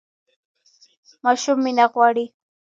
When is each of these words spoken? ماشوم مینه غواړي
ماشوم 1.23 1.57
مینه 1.63 1.85
غواړي 1.93 2.25